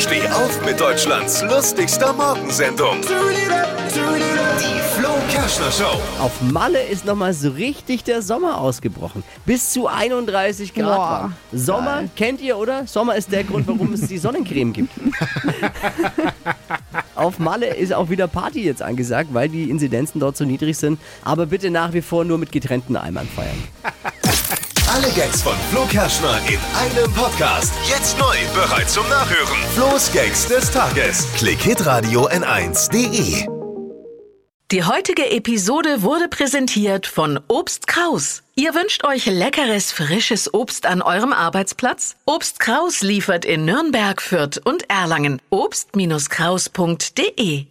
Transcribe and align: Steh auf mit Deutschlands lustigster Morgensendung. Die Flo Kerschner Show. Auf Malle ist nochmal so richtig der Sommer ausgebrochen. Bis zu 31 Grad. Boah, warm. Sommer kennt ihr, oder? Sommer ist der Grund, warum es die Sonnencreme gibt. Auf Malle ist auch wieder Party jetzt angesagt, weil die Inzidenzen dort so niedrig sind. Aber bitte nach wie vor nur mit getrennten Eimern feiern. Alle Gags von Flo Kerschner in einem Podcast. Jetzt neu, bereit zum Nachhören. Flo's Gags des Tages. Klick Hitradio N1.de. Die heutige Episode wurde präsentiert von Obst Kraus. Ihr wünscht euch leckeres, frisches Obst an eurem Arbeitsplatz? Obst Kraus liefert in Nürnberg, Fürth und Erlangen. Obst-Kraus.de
Steh 0.00 0.26
auf 0.28 0.64
mit 0.64 0.80
Deutschlands 0.80 1.42
lustigster 1.42 2.14
Morgensendung. 2.14 3.02
Die 3.02 4.80
Flo 4.98 5.10
Kerschner 5.30 5.70
Show. 5.70 6.00
Auf 6.18 6.40
Malle 6.40 6.82
ist 6.84 7.04
nochmal 7.04 7.34
so 7.34 7.50
richtig 7.50 8.02
der 8.04 8.22
Sommer 8.22 8.58
ausgebrochen. 8.58 9.22
Bis 9.44 9.74
zu 9.74 9.88
31 9.88 10.72
Grad. 10.72 10.86
Boah, 10.86 10.96
warm. 10.96 11.34
Sommer 11.52 12.04
kennt 12.16 12.40
ihr, 12.40 12.56
oder? 12.56 12.86
Sommer 12.86 13.14
ist 13.14 13.30
der 13.30 13.44
Grund, 13.44 13.68
warum 13.68 13.92
es 13.92 14.08
die 14.08 14.16
Sonnencreme 14.16 14.72
gibt. 14.72 14.92
Auf 17.14 17.38
Malle 17.38 17.66
ist 17.74 17.92
auch 17.92 18.08
wieder 18.08 18.26
Party 18.26 18.64
jetzt 18.64 18.80
angesagt, 18.80 19.34
weil 19.34 19.50
die 19.50 19.68
Inzidenzen 19.68 20.18
dort 20.18 20.34
so 20.34 20.46
niedrig 20.46 20.78
sind. 20.78 20.98
Aber 21.22 21.44
bitte 21.44 21.70
nach 21.70 21.92
wie 21.92 22.00
vor 22.00 22.24
nur 22.24 22.38
mit 22.38 22.52
getrennten 22.52 22.96
Eimern 22.96 23.28
feiern. 23.28 23.62
Alle 25.02 25.12
Gags 25.12 25.40
von 25.40 25.56
Flo 25.70 25.86
Kerschner 25.86 26.38
in 26.46 26.58
einem 26.76 27.10
Podcast. 27.14 27.72
Jetzt 27.88 28.18
neu, 28.18 28.36
bereit 28.52 28.90
zum 28.90 29.08
Nachhören. 29.08 29.56
Flo's 29.74 30.12
Gags 30.12 30.46
des 30.46 30.70
Tages. 30.70 31.26
Klick 31.38 31.62
Hitradio 31.62 32.28
N1.de. 32.28 33.46
Die 34.70 34.84
heutige 34.84 35.30
Episode 35.30 36.02
wurde 36.02 36.28
präsentiert 36.28 37.06
von 37.06 37.40
Obst 37.48 37.86
Kraus. 37.86 38.42
Ihr 38.56 38.74
wünscht 38.74 39.02
euch 39.04 39.24
leckeres, 39.24 39.90
frisches 39.90 40.52
Obst 40.52 40.84
an 40.84 41.00
eurem 41.00 41.32
Arbeitsplatz? 41.32 42.16
Obst 42.26 42.60
Kraus 42.60 43.00
liefert 43.00 43.46
in 43.46 43.64
Nürnberg, 43.64 44.20
Fürth 44.20 44.60
und 44.62 44.90
Erlangen. 44.90 45.40
Obst-Kraus.de 45.48 47.70